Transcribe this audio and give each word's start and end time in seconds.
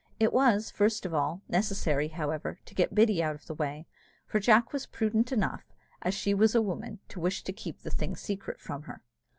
It 0.19 0.33
was, 0.33 0.71
first 0.71 1.05
of 1.05 1.13
all, 1.13 1.43
necessary, 1.47 2.07
however, 2.07 2.57
to 2.65 2.73
get 2.73 2.95
Biddy 2.95 3.21
out 3.21 3.35
of 3.35 3.45
the 3.45 3.53
way; 3.53 3.85
for 4.25 4.39
Jack 4.39 4.73
was 4.73 4.87
prudent 4.87 5.31
enough, 5.31 5.75
as 6.01 6.15
she 6.15 6.33
was 6.33 6.55
a 6.55 6.59
woman, 6.63 6.97
to 7.09 7.19
wish 7.19 7.43
to 7.43 7.53
keep 7.53 7.83
the 7.83 7.91
thing 7.91 8.15
secret 8.15 8.59
from 8.59 8.81
her. 8.89 9.03